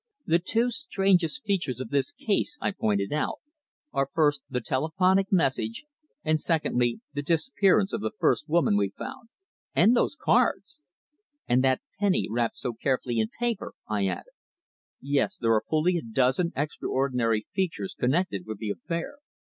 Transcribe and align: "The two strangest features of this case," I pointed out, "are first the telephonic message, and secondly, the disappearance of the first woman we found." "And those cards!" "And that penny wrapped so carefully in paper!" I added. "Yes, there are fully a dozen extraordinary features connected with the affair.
"The 0.25 0.39
two 0.39 0.71
strangest 0.71 1.45
features 1.45 1.79
of 1.79 1.91
this 1.91 2.11
case," 2.11 2.57
I 2.59 2.71
pointed 2.71 3.13
out, 3.13 3.37
"are 3.91 4.09
first 4.15 4.41
the 4.49 4.59
telephonic 4.59 5.31
message, 5.31 5.85
and 6.23 6.39
secondly, 6.39 7.01
the 7.13 7.21
disappearance 7.21 7.93
of 7.93 8.01
the 8.01 8.09
first 8.17 8.49
woman 8.49 8.77
we 8.77 8.89
found." 8.89 9.29
"And 9.75 9.95
those 9.95 10.15
cards!" 10.15 10.79
"And 11.47 11.63
that 11.63 11.81
penny 11.99 12.27
wrapped 12.27 12.57
so 12.57 12.73
carefully 12.73 13.19
in 13.19 13.27
paper!" 13.39 13.75
I 13.87 14.07
added. 14.07 14.33
"Yes, 14.99 15.37
there 15.37 15.53
are 15.53 15.65
fully 15.69 15.97
a 15.97 16.01
dozen 16.01 16.51
extraordinary 16.55 17.45
features 17.53 17.93
connected 17.93 18.47
with 18.47 18.57
the 18.57 18.71
affair. 18.71 19.19